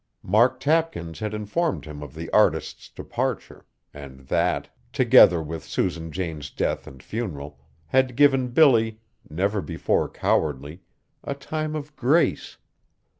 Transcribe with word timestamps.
Mark 0.23 0.59
Tapkins 0.59 1.19
had 1.19 1.31
informed 1.31 1.85
him 1.85 2.01
of 2.01 2.15
the 2.15 2.27
artist's 2.31 2.89
departure; 2.89 3.67
and 3.93 4.21
that, 4.21 4.67
together 4.91 5.43
with 5.43 5.63
Susan 5.63 6.11
Jane's 6.11 6.49
death 6.49 6.87
and 6.87 7.03
funeral, 7.03 7.59
had 7.85 8.15
given 8.15 8.47
Billy, 8.47 8.99
never 9.29 9.61
before 9.61 10.09
cowardly, 10.09 10.81
a 11.23 11.35
time 11.35 11.75
of 11.75 11.95
grace. 11.95 12.57